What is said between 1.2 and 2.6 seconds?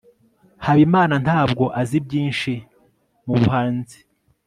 ntabwo azi byinshi